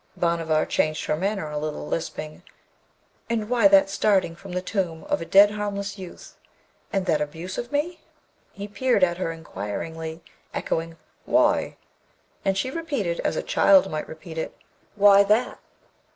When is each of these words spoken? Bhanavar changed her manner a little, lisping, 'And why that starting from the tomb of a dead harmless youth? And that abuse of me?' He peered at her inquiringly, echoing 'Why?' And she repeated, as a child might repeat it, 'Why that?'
Bhanavar 0.17 0.65
changed 0.65 1.05
her 1.05 1.15
manner 1.15 1.51
a 1.51 1.59
little, 1.59 1.85
lisping, 1.87 2.41
'And 3.29 3.47
why 3.51 3.67
that 3.67 3.87
starting 3.87 4.35
from 4.35 4.53
the 4.53 4.59
tomb 4.63 5.03
of 5.03 5.21
a 5.21 5.25
dead 5.25 5.51
harmless 5.51 5.99
youth? 5.99 6.37
And 6.91 7.05
that 7.05 7.21
abuse 7.21 7.59
of 7.59 7.71
me?' 7.71 7.99
He 8.51 8.67
peered 8.67 9.03
at 9.03 9.17
her 9.19 9.31
inquiringly, 9.31 10.23
echoing 10.55 10.97
'Why?' 11.25 11.77
And 12.43 12.57
she 12.57 12.71
repeated, 12.71 13.19
as 13.19 13.35
a 13.35 13.43
child 13.43 13.91
might 13.91 14.09
repeat 14.09 14.39
it, 14.39 14.57
'Why 14.95 15.21
that?' 15.21 15.59